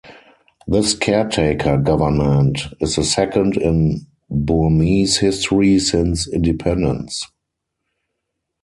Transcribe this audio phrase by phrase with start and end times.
[0.67, 7.27] This caretaker government is the second in Burmese history since independence.